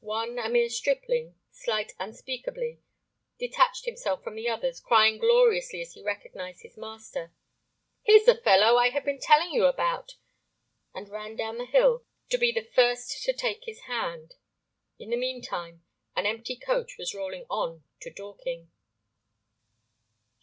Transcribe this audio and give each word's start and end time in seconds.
One, 0.00 0.38
a 0.38 0.50
mere 0.50 0.68
stripling, 0.68 1.34
"slight 1.50 1.94
unspeakably," 1.98 2.82
detached 3.38 3.86
himself 3.86 4.22
from 4.22 4.34
the 4.36 4.46
others, 4.46 4.80
crying 4.80 5.16
gloriously 5.16 5.80
as 5.80 5.94
he 5.94 6.02
recognized 6.02 6.60
his 6.60 6.76
master, 6.76 7.32
"Here's[Pg 8.06 8.24
14] 8.26 8.26
the 8.36 8.42
fellow 8.42 8.76
I 8.76 8.90
have 8.90 9.06
been 9.06 9.18
telling 9.18 9.50
you 9.50 9.64
about!" 9.64 10.16
and 10.92 11.08
ran 11.08 11.36
down 11.36 11.56
the 11.56 11.64
hill 11.64 12.04
to 12.28 12.36
be 12.36 12.52
the 12.52 12.68
first 12.74 13.22
to 13.22 13.32
take 13.32 13.64
his 13.64 13.80
hand. 13.84 14.34
In 14.98 15.08
the 15.08 15.16
meantime 15.16 15.82
an 16.14 16.26
empty 16.26 16.56
coach 16.56 16.98
was 16.98 17.14
rolling 17.14 17.46
on 17.48 17.82
to 18.00 18.10
Dorking. 18.10 18.70